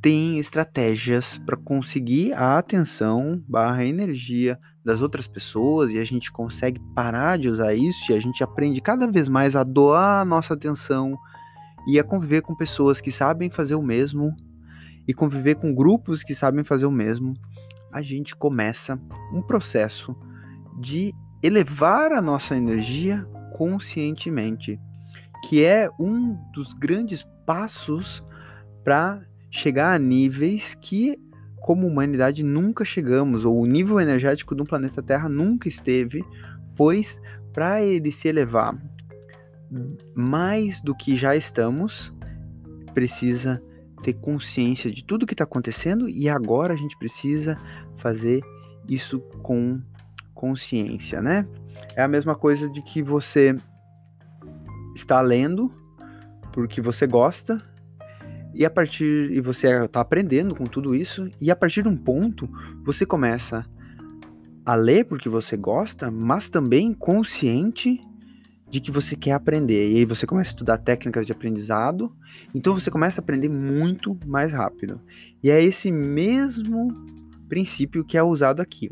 tem 0.00 0.38
estratégias 0.38 1.36
para 1.36 1.58
conseguir 1.58 2.32
a 2.32 2.56
atenção 2.56 3.44
barra 3.46 3.84
energia 3.84 4.58
das 4.82 5.02
outras 5.02 5.28
pessoas 5.28 5.92
e 5.92 5.98
a 5.98 6.04
gente 6.04 6.32
consegue 6.32 6.80
parar 6.94 7.36
de 7.36 7.50
usar 7.50 7.74
isso 7.74 8.10
e 8.10 8.14
a 8.14 8.20
gente 8.20 8.42
aprende 8.42 8.80
cada 8.80 9.06
vez 9.06 9.28
mais 9.28 9.54
a 9.54 9.62
doar 9.62 10.22
a 10.22 10.24
nossa 10.24 10.54
atenção 10.54 11.18
e 11.86 11.98
a 11.98 12.04
conviver 12.04 12.40
com 12.40 12.56
pessoas 12.56 12.98
que 12.98 13.12
sabem 13.12 13.50
fazer 13.50 13.74
o 13.74 13.82
mesmo 13.82 14.34
e 15.06 15.12
conviver 15.12 15.56
com 15.56 15.74
grupos 15.74 16.22
que 16.22 16.34
sabem 16.34 16.64
fazer 16.64 16.86
o 16.86 16.90
mesmo, 16.90 17.34
a 17.92 18.02
gente 18.02 18.34
começa 18.36 19.00
um 19.32 19.42
processo 19.42 20.14
de 20.78 21.12
elevar 21.42 22.12
a 22.12 22.20
nossa 22.20 22.56
energia 22.56 23.26
conscientemente, 23.54 24.78
que 25.46 25.64
é 25.64 25.88
um 25.98 26.36
dos 26.52 26.72
grandes 26.72 27.26
passos 27.46 28.24
para 28.84 29.22
chegar 29.50 29.94
a 29.94 29.98
níveis 29.98 30.74
que, 30.74 31.18
como 31.60 31.86
humanidade, 31.86 32.42
nunca 32.42 32.84
chegamos, 32.84 33.44
ou 33.44 33.60
o 33.60 33.66
nível 33.66 34.00
energético 34.00 34.54
do 34.54 34.64
planeta 34.64 35.02
Terra 35.02 35.28
nunca 35.28 35.68
esteve, 35.68 36.24
pois 36.76 37.20
para 37.52 37.82
ele 37.82 38.12
se 38.12 38.28
elevar 38.28 38.80
mais 40.14 40.80
do 40.80 40.94
que 40.94 41.14
já 41.16 41.36
estamos, 41.36 42.14
precisa 42.92 43.62
ter 44.02 44.14
consciência 44.14 44.90
de 44.90 45.04
tudo 45.04 45.26
que 45.26 45.34
está 45.34 45.44
acontecendo 45.44 46.08
e 46.08 46.28
agora 46.28 46.74
a 46.74 46.76
gente 46.76 46.96
precisa 46.98 47.56
fazer 47.96 48.40
isso 48.88 49.20
com 49.42 49.80
consciência, 50.34 51.20
né? 51.20 51.46
É 51.94 52.02
a 52.02 52.08
mesma 52.08 52.34
coisa 52.34 52.68
de 52.68 52.82
que 52.82 53.02
você 53.02 53.54
está 54.94 55.20
lendo 55.20 55.72
porque 56.52 56.80
você 56.80 57.06
gosta 57.06 57.62
e 58.54 58.64
a 58.64 58.70
partir 58.70 59.30
e 59.30 59.40
você 59.40 59.84
está 59.84 60.00
aprendendo 60.00 60.54
com 60.54 60.64
tudo 60.64 60.94
isso 60.94 61.30
e 61.40 61.50
a 61.50 61.56
partir 61.56 61.82
de 61.82 61.88
um 61.88 61.96
ponto 61.96 62.48
você 62.82 63.06
começa 63.06 63.66
a 64.64 64.74
ler 64.74 65.04
porque 65.04 65.28
você 65.28 65.56
gosta, 65.56 66.10
mas 66.10 66.48
também 66.48 66.92
consciente 66.92 68.00
de 68.70 68.80
que 68.80 68.90
você 68.90 69.16
quer 69.16 69.32
aprender. 69.32 69.92
E 69.92 69.98
aí 69.98 70.04
você 70.04 70.26
começa 70.26 70.50
a 70.50 70.52
estudar 70.52 70.78
técnicas 70.78 71.26
de 71.26 71.32
aprendizado, 71.32 72.14
então 72.54 72.72
você 72.72 72.90
começa 72.90 73.20
a 73.20 73.22
aprender 73.22 73.48
muito 73.48 74.16
mais 74.24 74.52
rápido. 74.52 75.00
E 75.42 75.50
é 75.50 75.62
esse 75.62 75.90
mesmo 75.90 76.88
princípio 77.48 78.04
que 78.04 78.16
é 78.16 78.22
usado 78.22 78.60
aqui. 78.60 78.90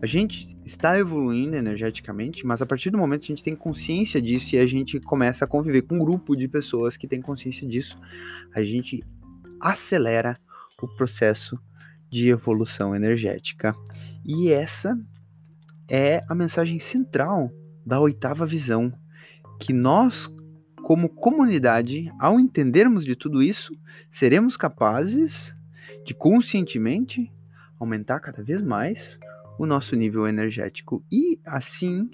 A 0.00 0.06
gente 0.06 0.56
está 0.64 0.98
evoluindo 0.98 1.56
energeticamente, 1.56 2.46
mas 2.46 2.62
a 2.62 2.66
partir 2.66 2.88
do 2.88 2.96
momento 2.96 3.20
que 3.20 3.32
a 3.32 3.34
gente 3.34 3.44
tem 3.44 3.54
consciência 3.54 4.22
disso 4.22 4.54
e 4.54 4.58
a 4.58 4.66
gente 4.66 4.98
começa 5.00 5.44
a 5.44 5.48
conviver 5.48 5.82
com 5.82 5.96
um 5.96 5.98
grupo 5.98 6.36
de 6.36 6.48
pessoas 6.48 6.96
que 6.96 7.06
tem 7.06 7.20
consciência 7.20 7.66
disso, 7.66 7.98
a 8.54 8.62
gente 8.62 9.04
acelera 9.60 10.38
o 10.80 10.88
processo 10.88 11.58
de 12.08 12.30
evolução 12.30 12.94
energética. 12.94 13.74
E 14.24 14.50
essa 14.50 14.98
é 15.90 16.22
a 16.28 16.34
mensagem 16.34 16.78
central 16.78 17.50
da 17.84 18.00
oitava 18.00 18.46
visão, 18.46 18.92
que 19.58 19.72
nós, 19.72 20.30
como 20.82 21.08
comunidade, 21.08 22.12
ao 22.18 22.38
entendermos 22.38 23.04
de 23.04 23.16
tudo 23.16 23.42
isso, 23.42 23.72
seremos 24.10 24.56
capazes 24.56 25.54
de 26.04 26.14
conscientemente 26.14 27.32
aumentar 27.78 28.20
cada 28.20 28.42
vez 28.42 28.62
mais 28.62 29.18
o 29.58 29.66
nosso 29.66 29.96
nível 29.96 30.26
energético 30.26 31.04
e, 31.10 31.40
assim, 31.44 32.08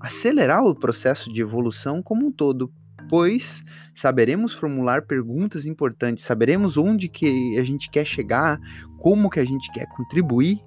acelerar 0.00 0.64
o 0.64 0.74
processo 0.74 1.32
de 1.32 1.40
evolução 1.40 2.02
como 2.02 2.26
um 2.26 2.32
todo, 2.32 2.72
pois 3.08 3.64
saberemos 3.94 4.52
formular 4.52 5.06
perguntas 5.06 5.64
importantes, 5.64 6.24
saberemos 6.24 6.76
onde 6.76 7.08
que 7.08 7.56
a 7.58 7.64
gente 7.64 7.90
quer 7.90 8.04
chegar, 8.04 8.58
como 8.98 9.30
que 9.30 9.40
a 9.40 9.44
gente 9.44 9.70
quer 9.72 9.86
contribuir, 9.88 10.60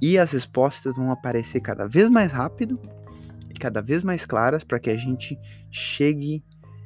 e 0.00 0.18
as 0.18 0.32
respostas 0.32 0.94
vão 0.94 1.10
aparecer 1.10 1.60
cada 1.60 1.86
vez 1.86 2.08
mais 2.10 2.30
rápido 2.30 2.78
cada 3.58 3.80
vez 3.80 4.02
mais 4.02 4.24
claras 4.24 4.64
para 4.64 4.78
que 4.78 4.90
a 4.90 4.96
gente 4.96 5.38
chegue 5.70 6.44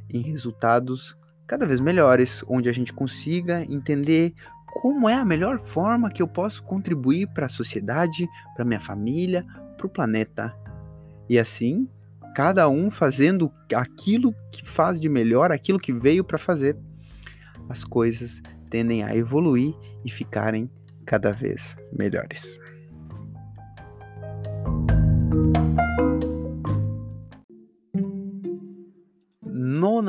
em 0.08 0.22
resultados 0.22 1.16
cada 1.46 1.66
vez 1.66 1.80
melhores, 1.80 2.44
onde 2.46 2.68
a 2.68 2.72
gente 2.72 2.92
consiga 2.92 3.62
entender 3.68 4.34
como 4.66 5.08
é 5.08 5.14
a 5.14 5.24
melhor 5.24 5.58
forma 5.58 6.10
que 6.10 6.22
eu 6.22 6.28
posso 6.28 6.62
contribuir 6.62 7.26
para 7.28 7.46
a 7.46 7.48
sociedade, 7.48 8.28
para 8.54 8.64
minha 8.64 8.80
família, 8.80 9.44
para 9.76 9.86
o 9.86 9.90
planeta. 9.90 10.56
E 11.28 11.38
assim, 11.38 11.88
cada 12.34 12.68
um 12.68 12.90
fazendo 12.90 13.52
aquilo 13.74 14.32
que 14.52 14.64
faz 14.64 15.00
de 15.00 15.08
melhor, 15.08 15.50
aquilo 15.50 15.78
que 15.78 15.92
veio 15.92 16.22
para 16.22 16.38
fazer. 16.38 16.76
As 17.68 17.84
coisas 17.84 18.40
tendem 18.68 19.02
a 19.02 19.14
evoluir 19.14 19.74
e 20.04 20.10
ficarem 20.10 20.70
cada 21.04 21.32
vez 21.32 21.76
melhores. 21.92 22.58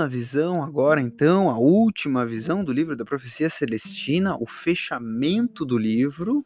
Nona 0.01 0.07
visão, 0.07 0.63
agora 0.63 0.99
então, 0.99 1.49
a 1.49 1.57
última 1.57 2.25
visão 2.25 2.63
do 2.63 2.73
livro 2.73 2.95
da 2.95 3.05
profecia 3.05 3.49
celestina, 3.49 4.35
o 4.39 4.47
fechamento 4.47 5.63
do 5.65 5.77
livro. 5.77 6.45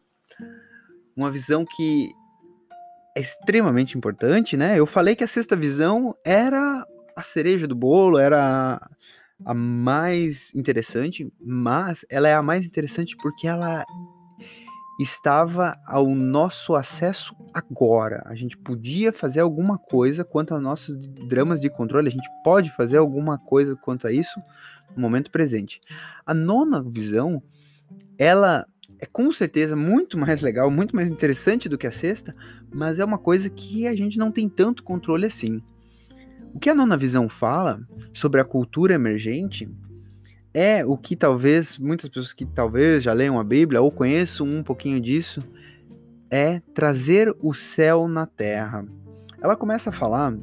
Uma 1.15 1.31
visão 1.31 1.65
que 1.65 2.09
é 3.15 3.21
extremamente 3.21 3.97
importante, 3.97 4.57
né? 4.57 4.77
Eu 4.77 4.85
falei 4.85 5.15
que 5.15 5.24
a 5.24 5.27
sexta 5.27 5.55
visão 5.55 6.13
era 6.25 6.85
a 7.15 7.21
cereja 7.21 7.65
do 7.65 7.75
bolo, 7.75 8.17
era 8.17 8.81
a 9.45 9.53
mais 9.53 10.53
interessante, 10.53 11.31
mas 11.39 12.05
ela 12.09 12.27
é 12.27 12.33
a 12.33 12.43
mais 12.43 12.65
interessante 12.65 13.15
porque 13.15 13.47
ela 13.47 13.85
estava 15.00 15.78
ao 15.86 16.08
nosso 16.16 16.75
acesso 16.75 17.36
agora. 17.54 18.24
A 18.25 18.36
gente 18.36 18.58
podia 18.58 19.12
fazer 19.12 19.42
alguma 19.42 19.78
coisa 19.78 20.24
quanto 20.24 20.54
aos 20.54 20.64
nossos 20.64 20.98
dramas 21.28 21.60
de 21.60 21.70
controle, 21.70 22.08
a 22.08 22.12
gente 22.12 22.30
pode 22.44 22.70
fazer 22.70 22.98
alguma 22.98 23.38
coisa 23.38 23.75
quanto 23.75 24.08
a 24.08 24.12
isso 24.12 24.40
no 24.96 25.02
momento 25.02 25.32
presente. 25.32 25.82
A 26.25 26.34
nona 26.34 26.82
visão, 26.84 27.44
ela 28.18 28.66
é 29.00 29.06
com 29.06 29.32
certeza 29.32 29.75
muito 29.75 30.18
mais 30.18 30.42
legal, 30.42 30.72
muito 30.72 30.96
mais 30.96 31.12
interessante 31.12 31.68
do 31.68 31.78
que 31.78 31.88
a 31.88 31.92
sexta, 31.92 32.34
mas 32.74 33.00
é 33.00 33.06
uma 33.06 33.18
coisa 33.18 33.50
que 33.50 33.88
a 33.88 33.96
gente 33.96 34.18
não 34.18 34.32
tem 34.32 34.48
tanto 34.48 34.84
controle 34.84 35.25
assim. 35.25 35.62
O 36.54 36.60
que 36.60 36.70
a 36.70 36.75
nona 36.75 36.96
visão 36.96 37.28
fala 37.28 37.86
sobre 38.14 38.40
a 38.40 38.46
cultura 38.46 38.94
emergente 38.94 39.70
é 40.55 40.85
o 40.85 40.97
que 40.97 41.17
talvez 41.17 41.77
muitas 41.77 42.07
pessoas 42.07 42.31
que 42.31 42.45
talvez 42.45 43.03
já 43.03 43.12
leiam 43.12 43.38
a 43.38 43.43
Bíblia 43.43 43.81
ou 43.81 43.91
conheçam 43.91 44.47
um 44.47 44.63
pouquinho 44.63 45.01
disso 45.01 45.43
é 46.31 46.62
trazer 46.74 47.35
o 47.41 47.53
céu 47.53 48.07
na 48.07 48.25
terra. 48.25 48.85
Ela 49.41 49.57
começa 49.57 49.89
a 49.89 49.93
falar 49.93 50.33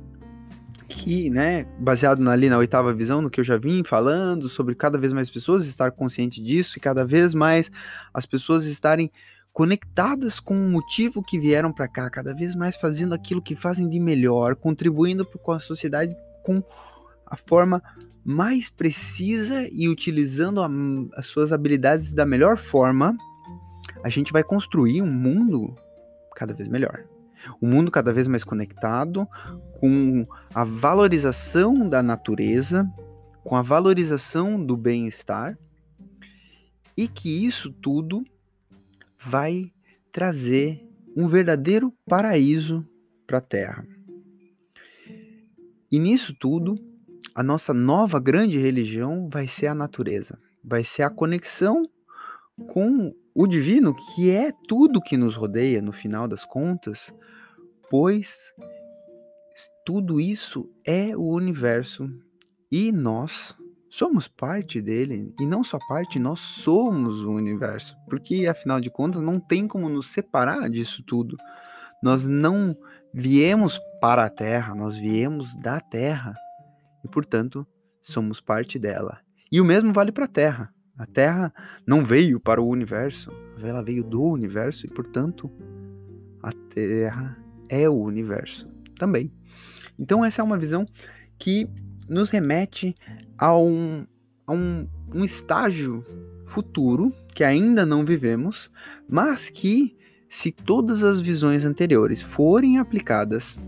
que, 0.87 1.31
né, 1.31 1.65
baseado 1.81 2.29
ali 2.29 2.51
na 2.51 2.59
oitava 2.59 2.93
visão, 2.93 3.23
no 3.23 3.31
que 3.31 3.41
eu 3.41 3.45
já 3.45 3.57
vim 3.57 3.83
falando 3.83 4.51
sobre 4.51 4.75
cada 4.75 4.99
vez 4.99 5.15
mais 5.15 5.31
pessoas 5.31 5.67
estar 5.67 5.91
consciente 5.91 6.43
disso 6.43 6.77
e 6.77 6.81
cada 6.81 7.07
vez 7.07 7.33
mais 7.33 7.71
as 8.13 8.27
pessoas 8.27 8.67
estarem 8.67 9.11
conectadas 9.51 10.39
com 10.41 10.55
o 10.55 10.69
motivo 10.69 11.23
que 11.23 11.39
vieram 11.39 11.73
para 11.73 11.89
cá, 11.89 12.11
cada 12.11 12.35
vez 12.35 12.55
mais 12.55 12.77
fazendo 12.77 13.15
aquilo 13.15 13.41
que 13.41 13.57
fazem 13.57 13.89
de 13.89 13.99
melhor, 13.99 14.57
contribuindo 14.57 15.25
com 15.25 15.53
a 15.53 15.61
sociedade 15.61 16.15
com 16.45 16.63
a 17.27 17.37
forma 17.37 17.83
mais 18.25 18.71
precisa 18.71 19.69
e 19.73 19.89
utilizando 19.89 20.63
a, 20.63 20.69
as 21.15 21.27
suas 21.27 21.53
habilidades 21.53 22.13
da 22.13 22.25
melhor 22.25 22.57
forma, 22.57 23.17
a 24.03 24.09
gente 24.09 24.33
vai 24.33 24.45
construir 24.45 25.03
um 25.03 25.13
mundo 25.13 25.75
cada 26.37 26.55
vez 26.55 26.69
melhor. 26.69 27.05
Um 27.61 27.69
mundo 27.69 27.91
cada 27.91 28.13
vez 28.13 28.29
mais 28.29 28.45
conectado, 28.45 29.27
com 29.81 30.27
a 30.55 30.65
valorização 30.65 31.89
da 31.89 32.03
natureza, 32.03 32.89
com 33.43 33.57
a 33.57 33.63
valorização 33.63 34.65
do 34.65 34.77
bem-estar, 34.77 35.59
e 36.97 37.09
que 37.09 37.45
isso 37.45 37.73
tudo 37.73 38.25
vai 39.19 39.73
trazer 40.13 40.89
um 41.17 41.27
verdadeiro 41.27 41.93
paraíso 42.07 42.87
para 43.27 43.39
a 43.39 43.41
Terra. 43.41 43.87
E 45.91 45.99
nisso 45.99 46.35
tudo, 46.39 46.77
a 47.35 47.43
nossa 47.43 47.73
nova 47.73 48.21
grande 48.21 48.59
religião 48.59 49.29
vai 49.31 49.49
ser 49.49 49.69
a 49.69 49.75
natureza, 49.75 50.39
vai 50.63 50.85
ser 50.85 51.03
a 51.03 51.11
conexão 51.11 51.83
com 52.69 53.15
o 53.35 53.47
divino, 53.47 53.95
que 53.95 54.31
é 54.31 54.53
tudo 54.69 55.01
que 55.01 55.17
nos 55.17 55.35
rodeia 55.35 55.81
no 55.81 55.93
final 55.93 56.29
das 56.29 56.45
contas, 56.45 57.13
pois 57.91 58.55
tudo 59.85 60.21
isso 60.21 60.71
é 60.85 61.17
o 61.17 61.35
universo 61.35 62.09
e 62.71 62.93
nós 62.93 63.57
somos 63.89 64.29
parte 64.29 64.81
dele 64.81 65.35
e 65.39 65.47
não 65.47 65.63
só 65.63 65.79
parte, 65.89 66.19
nós 66.19 66.41
somos 66.41 67.23
o 67.25 67.33
universo, 67.33 67.97
porque 68.09 68.47
afinal 68.47 68.81
de 68.81 68.91
contas 68.91 69.23
não 69.23 69.39
tem 69.39 69.67
como 69.67 69.89
nos 69.89 70.09
separar 70.13 70.71
disso 70.71 71.03
tudo. 71.07 71.37
Nós 72.03 72.27
não 72.27 72.77
viemos 73.13 73.79
para 74.01 74.25
a 74.25 74.31
Terra, 74.31 74.75
nós 74.75 74.97
viemos 74.97 75.55
da 75.57 75.79
Terra 75.81 76.35
e, 77.05 77.09
portanto, 77.09 77.67
somos 78.01 78.41
parte 78.41 78.79
dela. 78.79 79.19
E 79.51 79.61
o 79.61 79.65
mesmo 79.65 79.93
vale 79.93 80.13
para 80.13 80.25
a 80.25 80.29
Terra. 80.29 80.75
A 80.97 81.07
Terra 81.07 81.53
não 81.87 82.05
veio 82.05 82.39
para 82.39 82.61
o 82.61 82.69
universo, 82.69 83.33
ela 83.63 83.83
veio 83.83 84.05
do 84.05 84.23
universo 84.23 84.87
e, 84.87 84.91
portanto, 84.91 85.51
a 86.43 86.53
Terra 86.53 87.39
é 87.69 87.89
o 87.89 87.95
universo 87.95 88.69
também. 88.99 89.33
Então, 89.99 90.25
essa 90.25 90.43
é 90.43 90.45
uma 90.45 90.59
visão 90.59 90.87
que 91.39 91.69
nos 92.09 92.31
remete 92.31 92.95
a 93.39 93.57
um, 93.57 94.07
a 94.47 94.53
um, 94.53 94.89
um 95.15 95.25
estágio 95.25 96.05
futuro 96.45 97.13
que 97.35 97.43
ainda 97.43 97.87
não 97.87 98.05
vivemos, 98.05 98.71
mas 99.09 99.49
que, 99.49 99.97
se 100.29 100.51
todas 100.51 101.03
as 101.03 101.21
visões 101.21 101.65
anteriores 101.65 102.23
forem 102.23 102.79
aplicadas 102.79 103.59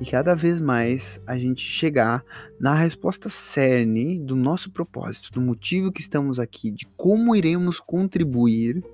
e 0.00 0.04
cada 0.04 0.34
vez 0.34 0.60
mais 0.60 1.20
a 1.26 1.38
gente 1.38 1.62
chegar 1.62 2.24
na 2.60 2.74
resposta 2.74 3.28
cerne 3.28 4.18
do 4.18 4.36
nosso 4.36 4.70
propósito, 4.70 5.32
do 5.32 5.40
motivo 5.40 5.90
que 5.90 6.00
estamos 6.00 6.38
aqui, 6.38 6.70
de 6.70 6.86
como 6.96 7.34
iremos 7.34 7.80
contribuir, 7.80 8.84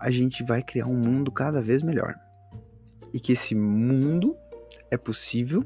a 0.00 0.10
gente 0.10 0.44
vai 0.44 0.62
criar 0.62 0.86
um 0.86 0.96
mundo 0.96 1.32
cada 1.32 1.60
vez 1.60 1.82
melhor. 1.82 2.14
E 3.12 3.18
que 3.18 3.32
esse 3.32 3.54
mundo 3.54 4.36
é 4.90 4.96
possível 4.96 5.64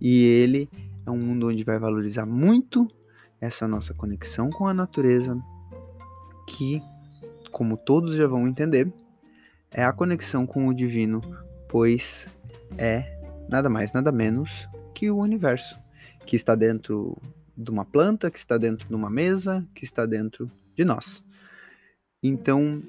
e 0.00 0.24
ele 0.24 0.68
é 1.04 1.10
um 1.10 1.18
mundo 1.18 1.48
onde 1.48 1.62
vai 1.62 1.78
valorizar 1.78 2.24
muito 2.24 2.88
essa 3.40 3.68
nossa 3.68 3.92
conexão 3.92 4.48
com 4.48 4.66
a 4.66 4.72
natureza, 4.72 5.38
que, 6.48 6.80
como 7.50 7.76
todos 7.76 8.16
já 8.16 8.26
vão 8.26 8.48
entender, 8.48 8.90
é 9.70 9.84
a 9.84 9.92
conexão 9.92 10.46
com 10.46 10.68
o 10.68 10.74
divino, 10.74 11.20
pois 11.68 12.28
é 12.78 13.15
nada 13.48 13.68
mais, 13.68 13.92
nada 13.92 14.10
menos 14.12 14.68
que 14.94 15.10
o 15.10 15.18
universo, 15.18 15.78
que 16.26 16.36
está 16.36 16.54
dentro 16.54 17.16
de 17.56 17.70
uma 17.70 17.84
planta, 17.84 18.30
que 18.30 18.38
está 18.38 18.58
dentro 18.58 18.88
de 18.88 18.94
uma 18.94 19.10
mesa, 19.10 19.66
que 19.74 19.84
está 19.84 20.04
dentro 20.04 20.50
de 20.74 20.84
nós. 20.84 21.24
Então, 22.22 22.82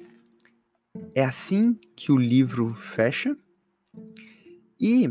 é 1.14 1.24
assim 1.24 1.78
que 1.94 2.10
o 2.12 2.16
livro 2.16 2.74
fecha. 2.74 3.36
E 4.80 5.08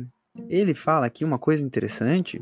ele 0.49 0.73
fala 0.73 1.05
aqui 1.05 1.25
uma 1.25 1.39
coisa 1.39 1.63
interessante 1.63 2.41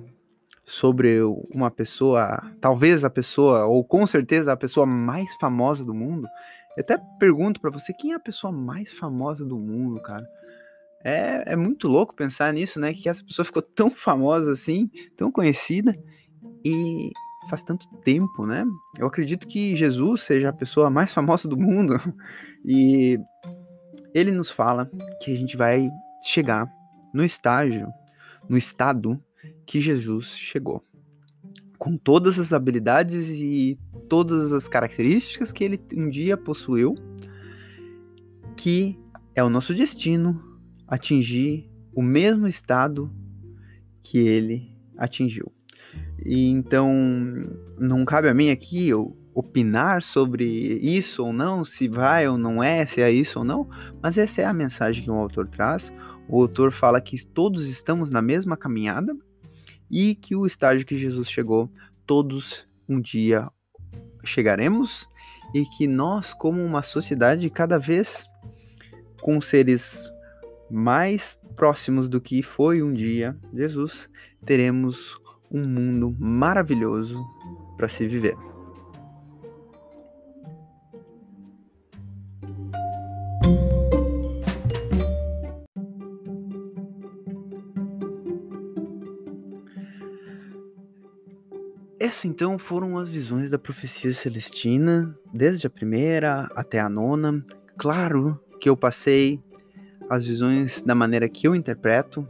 sobre 0.64 1.22
uma 1.54 1.70
pessoa, 1.70 2.42
talvez 2.60 3.04
a 3.04 3.10
pessoa, 3.10 3.66
ou 3.66 3.84
com 3.84 4.06
certeza 4.08 4.52
a 4.52 4.58
pessoa 4.58 4.86
mais 4.86 5.34
famosa 5.36 5.86
do 5.86 5.94
mundo. 5.94 6.28
Eu 6.76 6.82
até 6.82 6.98
pergunto 7.20 7.62
para 7.62 7.70
você, 7.70 7.94
quem 7.94 8.14
é 8.14 8.16
a 8.16 8.20
pessoa 8.20 8.52
mais 8.52 8.92
famosa 8.92 9.46
do 9.46 9.58
mundo, 9.58 10.02
cara? 10.02 10.28
É, 11.06 11.54
é 11.54 11.56
muito 11.56 11.88
louco 11.88 12.16
pensar 12.16 12.52
nisso, 12.52 12.80
né? 12.80 12.92
Que 12.92 13.08
essa 13.08 13.24
pessoa 13.24 13.46
ficou 13.46 13.62
tão 13.62 13.92
famosa 13.92 14.52
assim, 14.52 14.90
tão 15.16 15.32
conhecida 15.32 15.96
e 16.66 17.12
faz 17.48 17.62
tanto 17.62 17.88
tempo, 17.98 18.48
né? 18.48 18.66
Eu 18.98 19.06
acredito 19.06 19.48
que 19.48 19.76
Jesus 19.76 20.24
seja 20.24 20.50
a 20.50 20.54
pessoa 20.54 20.90
mais 20.90 21.14
famosa 21.14 21.48
do 21.48 21.56
mundo 21.56 21.94
e 22.66 23.20
ele 24.16 24.32
nos 24.32 24.50
fala 24.50 24.90
que 25.22 25.32
a 25.32 25.36
gente 25.36 25.56
vai 25.56 25.88
chegar 26.24 26.68
no 27.14 27.24
estágio, 27.24 27.88
no 28.50 28.58
estado 28.58 29.24
que 29.64 29.80
Jesus 29.80 30.30
chegou. 30.30 30.84
Com 31.78 31.98
todas 31.98 32.40
as 32.40 32.52
habilidades 32.52 33.30
e 33.30 33.78
todas 34.10 34.52
as 34.52 34.68
características 34.68 35.52
que 35.52 35.64
ele 35.64 35.80
um 35.96 36.10
dia 36.10 36.36
possuiu, 36.36 36.96
que 38.58 39.00
é 39.36 39.44
o 39.44 39.52
nosso 39.52 39.72
destino 39.72 40.55
atingir 40.88 41.70
o 41.94 42.02
mesmo 42.02 42.48
estado 42.48 43.12
que 44.04 44.18
ele 44.18 44.76
atingiu. 44.98 45.52
E 46.24 46.48
então 46.50 46.90
não 47.78 48.06
cabe 48.06 48.28
a 48.28 48.34
mim 48.34 48.50
aqui 48.50 48.88
eu 48.88 49.18
opinar 49.34 50.02
sobre 50.02 50.46
isso 50.46 51.26
ou 51.26 51.34
não, 51.34 51.66
se 51.66 51.90
vai 51.90 52.26
ou 52.26 52.38
não 52.38 52.64
é, 52.64 52.86
se 52.86 53.02
é 53.02 53.12
isso 53.12 53.40
ou 53.40 53.46
não, 53.46 53.70
mas 54.02 54.18
essa 54.18 54.42
é 54.42 54.46
a 54.46 54.54
mensagem 54.54 55.04
que 55.04 55.12
o 55.12 55.16
autor 55.16 55.48
traz. 55.48 55.92
O 56.28 56.42
autor 56.42 56.72
fala 56.72 57.02
que 57.02 57.24
todos 57.26 57.68
estamos 57.68 58.10
na 58.10 58.22
mesma 58.22 58.56
caminhada 58.56 59.14
e 59.92 60.16
que 60.16 60.36
o 60.36 60.46
estágio 60.46 60.86
que 60.86 60.98
Jesus 60.98 61.30
chegou, 61.30 61.70
todos 62.06 62.66
um 62.88 63.02
dia 63.02 63.50
chegaremos 64.24 65.08
e 65.54 65.66
que 65.66 65.86
nós, 65.86 66.34
como 66.34 66.64
uma 66.64 66.82
sociedade, 66.82 67.50
cada 67.50 67.78
vez 67.78 68.28
com 69.22 69.42
seres 69.42 70.10
mais 70.70 71.38
próximos 71.56 72.08
do 72.08 72.20
que 72.20 72.42
foi 72.42 72.82
um 72.82 72.94
dia 72.94 73.38
Jesus, 73.54 74.10
teremos 74.46 75.16
um 75.52 75.66
mundo 75.66 76.16
maravilhoso 76.20 77.24
para 77.78 77.88
se 77.88 78.08
viver. 78.08 78.36
Essas 92.06 92.26
então 92.26 92.60
foram 92.60 92.98
as 92.98 93.10
visões 93.10 93.50
da 93.50 93.58
profecia 93.58 94.14
celestina, 94.14 95.18
desde 95.34 95.66
a 95.66 95.70
primeira 95.70 96.48
até 96.56 96.80
a 96.80 96.88
nona. 96.88 97.44
Claro 97.78 98.40
que 98.60 98.70
eu 98.70 98.78
passei 98.78 99.42
as 100.10 100.26
visões 100.26 100.82
da 100.82 100.96
maneira 100.96 101.28
que 101.28 101.48
eu 101.48 101.56
interpreto. 101.56 102.28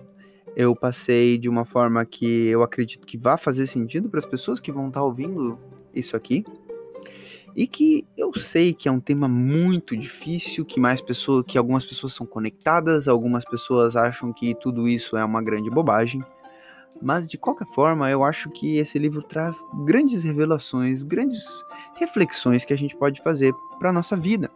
Eu 0.56 0.76
passei 0.76 1.38
de 1.38 1.50
uma 1.50 1.66
forma 1.66 2.06
que 2.06 2.48
eu 2.48 2.64
acredito 2.64 3.06
que 3.06 3.18
vai 3.18 3.38
fazer 3.38 3.68
sentido 3.68 4.10
para 4.10 4.20
as 4.20 4.26
pessoas 4.26 4.60
que 4.60 4.72
vão 4.72 4.88
estar 4.88 5.02
tá 5.02 5.06
ouvindo 5.06 5.60
isso 5.94 6.16
aqui. 6.16 6.46
E 7.56 7.66
que 7.66 8.06
eu 8.18 8.34
sei 8.34 8.74
que 8.74 8.88
é 8.88 8.92
um 8.92 9.00
tema 9.00 9.28
muito 9.28 9.96
difícil, 9.96 10.66
que 10.66 10.80
mais 10.80 11.02
pessoas, 11.02 11.44
que 11.48 11.58
algumas 11.58 11.86
pessoas 11.86 12.14
são 12.14 12.26
conectadas, 12.26 13.08
algumas 13.08 13.46
pessoas 13.46 13.96
acham 13.96 14.34
que 14.34 14.54
tudo 14.56 14.88
isso 14.88 15.16
é 15.16 15.24
uma 15.24 15.42
grande 15.42 15.70
bobagem. 15.70 16.22
Mas 17.02 17.30
de 17.30 17.38
qualquer 17.38 17.68
forma, 17.68 18.10
eu 18.10 18.24
acho 18.24 18.50
que 18.50 18.78
esse 18.78 18.98
livro 18.98 19.22
traz 19.22 19.58
grandes 19.86 20.24
revelações, 20.24 21.04
grandes 21.04 21.46
reflexões 21.98 22.66
que 22.66 22.74
a 22.74 22.78
gente 22.78 22.96
pode 22.96 23.22
fazer 23.22 23.54
para 23.80 23.92
nossa 23.92 24.16
vida. 24.16 24.50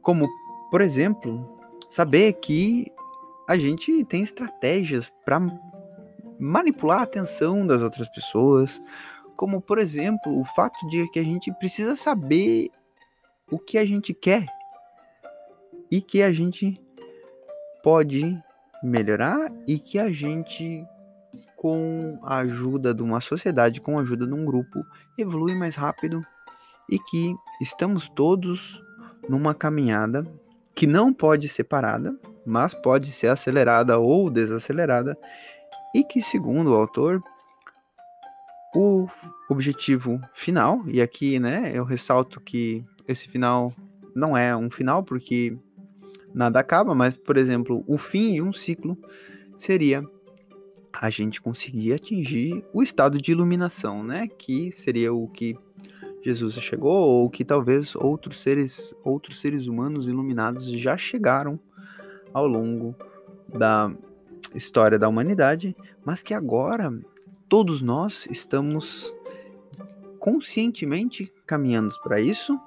Como, 0.00 0.28
por 0.70 0.80
exemplo, 0.80 1.61
saber 1.92 2.32
que 2.32 2.90
a 3.46 3.54
gente 3.58 4.02
tem 4.06 4.22
estratégias 4.22 5.12
para 5.26 5.38
manipular 6.40 7.00
a 7.00 7.02
atenção 7.02 7.66
das 7.66 7.82
outras 7.82 8.08
pessoas, 8.08 8.80
como 9.36 9.60
por 9.60 9.78
exemplo 9.78 10.40
o 10.40 10.42
fato 10.42 10.86
de 10.88 11.06
que 11.10 11.18
a 11.18 11.22
gente 11.22 11.52
precisa 11.58 11.94
saber 11.94 12.70
o 13.50 13.58
que 13.58 13.76
a 13.76 13.84
gente 13.84 14.14
quer 14.14 14.46
e 15.90 16.00
que 16.00 16.22
a 16.22 16.32
gente 16.32 16.80
pode 17.82 18.42
melhorar 18.82 19.52
e 19.68 19.78
que 19.78 19.98
a 19.98 20.10
gente 20.10 20.82
com 21.56 22.18
a 22.22 22.38
ajuda 22.38 22.94
de 22.94 23.02
uma 23.02 23.20
sociedade, 23.20 23.82
com 23.82 23.98
a 23.98 24.02
ajuda 24.02 24.26
de 24.26 24.32
um 24.32 24.46
grupo, 24.46 24.82
evolui 25.18 25.54
mais 25.54 25.76
rápido 25.76 26.24
e 26.90 26.98
que 26.98 27.34
estamos 27.60 28.08
todos 28.08 28.82
numa 29.28 29.54
caminhada 29.54 30.26
que 30.74 30.86
não 30.86 31.12
pode 31.12 31.48
ser 31.48 31.64
parada, 31.64 32.16
mas 32.44 32.74
pode 32.74 33.06
ser 33.08 33.28
acelerada 33.28 33.98
ou 33.98 34.30
desacelerada, 34.30 35.16
e 35.94 36.02
que, 36.02 36.22
segundo 36.22 36.70
o 36.70 36.74
autor, 36.74 37.22
o 38.74 39.06
objetivo 39.50 40.20
final, 40.32 40.82
e 40.86 41.02
aqui 41.02 41.38
né, 41.38 41.70
eu 41.74 41.84
ressalto 41.84 42.40
que 42.40 42.84
esse 43.06 43.28
final 43.28 43.72
não 44.14 44.36
é 44.36 44.56
um 44.56 44.70
final 44.70 45.02
porque 45.02 45.56
nada 46.34 46.60
acaba, 46.60 46.94
mas, 46.94 47.14
por 47.14 47.36
exemplo, 47.36 47.84
o 47.86 47.98
fim 47.98 48.34
de 48.34 48.42
um 48.42 48.52
ciclo 48.52 48.96
seria 49.58 50.02
a 50.92 51.08
gente 51.08 51.40
conseguir 51.40 51.94
atingir 51.94 52.64
o 52.72 52.82
estado 52.82 53.20
de 53.20 53.32
iluminação, 53.32 54.04
né? 54.04 54.28
Que 54.38 54.70
seria 54.72 55.12
o 55.12 55.26
que 55.28 55.56
Jesus 56.22 56.54
chegou 56.54 56.92
ou 56.92 57.28
que 57.28 57.44
talvez 57.44 57.94
outros 57.96 58.40
seres, 58.40 58.94
outros 59.04 59.40
seres 59.40 59.66
humanos 59.66 60.06
iluminados 60.06 60.70
já 60.70 60.96
chegaram 60.96 61.58
ao 62.32 62.46
longo 62.46 62.94
da 63.48 63.92
história 64.54 64.98
da 64.98 65.08
humanidade, 65.08 65.76
mas 66.04 66.22
que 66.22 66.32
agora 66.32 66.92
todos 67.48 67.82
nós 67.82 68.26
estamos 68.30 69.14
conscientemente 70.18 71.32
caminhando 71.46 71.94
para 72.02 72.20
isso 72.20 72.58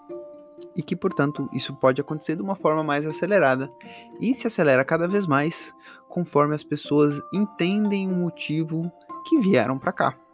e 0.75 0.81
que, 0.81 0.95
portanto, 0.95 1.49
isso 1.53 1.73
pode 1.75 2.01
acontecer 2.01 2.35
de 2.35 2.41
uma 2.41 2.55
forma 2.55 2.83
mais 2.83 3.05
acelerada 3.05 3.71
e 4.19 4.33
se 4.35 4.47
acelera 4.47 4.83
cada 4.83 5.07
vez 5.07 5.25
mais 5.25 5.73
conforme 6.09 6.53
as 6.53 6.63
pessoas 6.63 7.19
entendem 7.33 8.11
o 8.11 8.15
motivo 8.15 8.91
que 9.27 9.39
vieram 9.39 9.79
para 9.79 9.91
cá. 9.91 10.24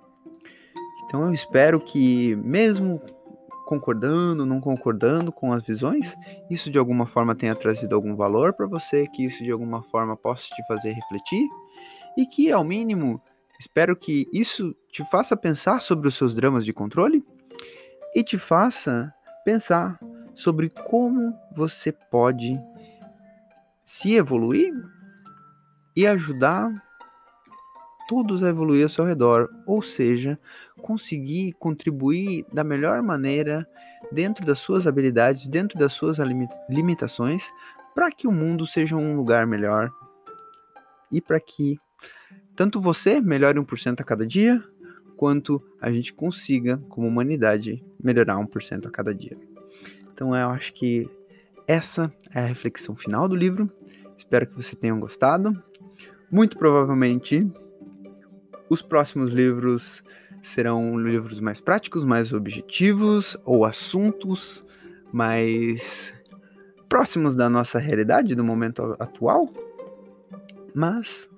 Então 1.12 1.26
eu 1.26 1.34
espero 1.34 1.78
que, 1.78 2.38
mesmo 2.38 2.98
concordando, 3.66 4.46
não 4.46 4.62
concordando 4.62 5.30
com 5.30 5.52
as 5.52 5.62
visões, 5.62 6.16
isso 6.50 6.72
de 6.72 6.78
alguma 6.78 7.06
forma 7.06 7.36
tenha 7.36 7.54
trazido 7.54 7.94
algum 7.94 8.16
valor 8.16 8.54
para 8.54 8.66
você, 8.66 9.06
que 9.08 9.26
isso 9.26 9.44
de 9.44 9.52
alguma 9.52 9.84
forma 9.84 10.16
possa 10.16 10.44
te 10.56 10.66
fazer 10.66 10.94
refletir 10.94 11.50
e 12.18 12.26
que, 12.26 12.50
ao 12.50 12.64
mínimo, 12.64 13.22
espero 13.60 13.94
que 13.94 14.26
isso 14.32 14.74
te 14.90 15.04
faça 15.12 15.36
pensar 15.36 15.82
sobre 15.82 16.08
os 16.08 16.16
seus 16.16 16.34
dramas 16.34 16.64
de 16.64 16.72
controle 16.72 17.22
e 18.16 18.24
te 18.24 18.38
faça 18.38 19.14
pensar 19.44 20.00
sobre 20.34 20.70
como 20.70 21.38
você 21.54 21.92
pode 21.92 22.58
se 23.84 24.16
evoluir 24.16 24.74
e 25.94 26.08
ajudar 26.08 26.72
todos 28.12 28.44
a 28.44 28.50
evoluir 28.50 28.84
ao 28.84 28.90
seu 28.90 29.06
redor, 29.06 29.50
ou 29.66 29.82
seja, 29.82 30.38
conseguir 30.82 31.54
contribuir 31.54 32.46
da 32.52 32.64
melhor 32.64 33.02
maneira 33.02 33.68
dentro 34.12 34.46
das 34.46 34.60
suas 34.60 34.88
habilidades, 34.88 35.48
dentro 35.48 35.78
das 35.80 35.94
suas 35.94 36.18
limitações, 36.70 37.50
para 37.96 38.12
que 38.12 38.28
o 38.28 38.32
mundo 38.32 38.66
seja 38.66 38.96
um 38.96 39.16
lugar 39.16 39.46
melhor 39.46 39.92
e 41.12 41.22
para 41.22 41.40
que 41.40 41.78
tanto 42.56 42.80
você 42.80 43.22
melhore 43.22 43.60
1% 43.60 44.02
a 44.02 44.04
cada 44.04 44.26
dia, 44.26 44.62
quanto 45.16 45.64
a 45.80 45.92
gente 45.92 46.14
consiga, 46.14 46.78
como 46.90 47.08
humanidade, 47.08 47.84
melhorar 48.04 48.36
1% 48.38 48.88
a 48.88 48.92
cada 48.92 49.14
dia. 49.14 49.38
Então 50.12 50.36
eu 50.36 50.50
acho 50.50 50.74
que 50.74 51.10
essa 51.68 52.12
é 52.34 52.40
a 52.40 52.46
reflexão 52.46 52.96
final 52.96 53.28
do 53.28 53.36
livro. 53.36 53.72
Espero 54.18 54.48
que 54.48 54.56
você 54.56 54.76
tenham 54.76 55.00
gostado. 55.00 55.62
Muito 56.30 56.58
provavelmente 56.58 57.50
os 58.70 58.82
próximos 58.82 59.34
livros 59.34 60.04
serão 60.42 60.98
livros 60.98 61.40
mais 61.40 61.62
práticos, 61.62 62.04
mais 62.04 62.34
objetivos 62.34 63.38
ou 63.46 63.64
assuntos 63.64 64.66
mais 65.12 66.14
próximos 66.90 67.36
da 67.36 67.50
nossa 67.50 67.80
realidade, 67.80 68.36
do 68.36 68.44
momento 68.44 68.96
atual. 69.00 69.50
Mas 70.74 71.30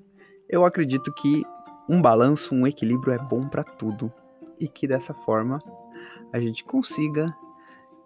eu 0.47 0.65
acredito 0.65 1.11
que 1.13 1.43
um 1.89 2.01
balanço, 2.01 2.55
um 2.55 2.65
equilíbrio 2.65 3.13
é 3.13 3.17
bom 3.17 3.47
para 3.47 3.63
tudo 3.63 4.11
e 4.59 4.67
que 4.67 4.87
dessa 4.87 5.13
forma 5.13 5.59
a 6.31 6.39
gente 6.39 6.63
consiga 6.63 7.35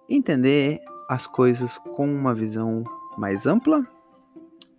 entender 0.10 0.80
as 1.10 1.28
coisas 1.28 1.78
com 1.78 2.10
uma 2.10 2.34
visão 2.34 2.84
mais 3.18 3.46
ampla 3.46 3.86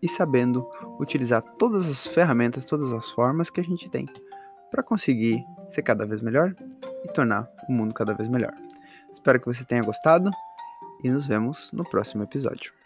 e 0.02 0.08
sabendo 0.08 0.68
utilizar 0.98 1.42
todas 1.42 1.86
as 1.88 2.06
ferramentas, 2.06 2.64
todas 2.64 2.92
as 2.92 3.10
formas 3.10 3.50
que 3.50 3.60
a 3.60 3.64
gente 3.64 3.88
tem 3.90 4.06
para 4.70 4.82
conseguir 4.82 5.44
ser 5.66 5.82
cada 5.82 6.06
vez 6.06 6.22
melhor 6.22 6.54
e 7.04 7.12
tornar 7.12 7.48
o 7.68 7.72
mundo 7.72 7.94
cada 7.94 8.14
vez 8.14 8.28
melhor. 8.28 8.54
Espero 9.12 9.40
que 9.40 9.46
você 9.46 9.64
tenha 9.64 9.82
gostado 9.82 10.30
e 11.02 11.10
nos 11.10 11.26
vemos 11.26 11.70
no 11.72 11.84
próximo 11.84 12.22
episódio. 12.22 12.77